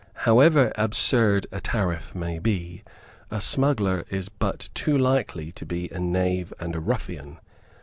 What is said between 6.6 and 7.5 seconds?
a ruffian.